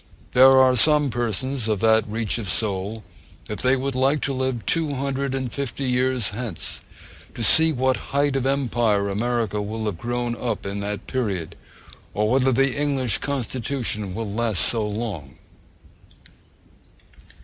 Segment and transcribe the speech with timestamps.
[0.31, 3.03] There are some persons of that reach of soul
[3.45, 6.81] that they would like to live two hundred and fifty years hence,
[7.35, 11.55] to see to what height of empire America will have grown up in that period,
[12.15, 15.35] or whether the English constitution will last so long.